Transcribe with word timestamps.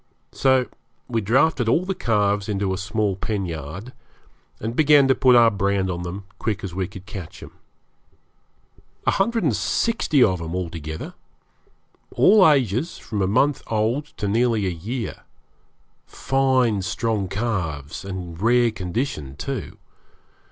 So 0.31 0.65
we 1.07 1.21
drafted 1.21 1.69
all 1.69 1.85
the 1.85 1.93
calves 1.93 2.49
into 2.49 2.73
a 2.73 2.77
small 2.79 3.15
pen 3.15 3.45
yard, 3.45 3.93
and 4.59 4.75
began 4.75 5.07
to 5.07 5.13
put 5.13 5.35
our 5.35 5.51
brand 5.51 5.91
on 5.91 6.01
them 6.01 6.23
as 6.27 6.35
quick 6.39 6.63
as 6.63 6.73
we 6.73 6.87
could 6.87 7.05
catch 7.05 7.43
'em. 7.43 7.51
A 9.05 9.11
hundred 9.11 9.43
and 9.43 9.55
sixty 9.55 10.23
of 10.23 10.41
'em 10.41 10.55
altogether 10.55 11.13
all 12.13 12.49
ages, 12.49 12.97
from 12.97 13.21
a 13.21 13.27
month 13.27 13.61
old 13.67 14.05
to 14.17 14.27
nearly 14.27 14.65
a 14.65 14.69
year. 14.71 15.21
Fine 16.07 16.81
strong 16.81 17.27
calves, 17.27 18.03
and 18.03 18.39
in 18.39 18.43
rare 18.43 18.71
condition, 18.71 19.35
too. 19.35 19.77